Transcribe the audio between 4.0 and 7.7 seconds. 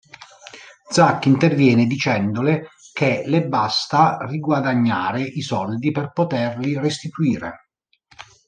riguadagnare i soldi per poterli restituire.